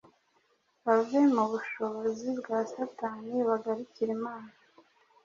[0.85, 4.51] bave mu bushobozi bwa Satani bagarukire Imana,